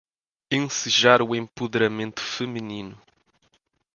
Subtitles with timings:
[0.51, 2.99] Ensejar o empoderamento feminino